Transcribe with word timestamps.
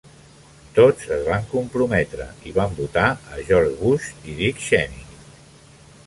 Tots 0.75 1.09
es 1.17 1.19
van 1.25 1.43
comprometre 1.51 2.25
i 2.51 2.53
van 2.55 2.73
votar 2.79 3.03
a 3.09 3.37
George 3.49 3.75
Bush 3.83 4.07
i 4.31 4.35
Dick 4.39 4.65
Cheney. 4.69 5.05